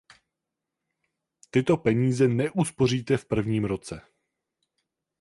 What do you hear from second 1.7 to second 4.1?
peníze neuspoříte v prvním roce.